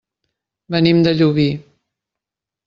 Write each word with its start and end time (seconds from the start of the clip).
Venim 0.75 1.03
de 1.07 1.13
Llubí. 1.19 1.47